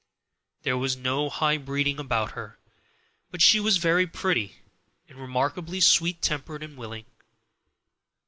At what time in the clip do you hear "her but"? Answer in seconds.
2.31-3.39